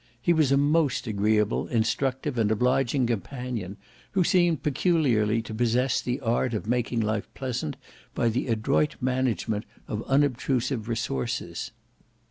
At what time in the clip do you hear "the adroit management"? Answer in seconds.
8.29-9.63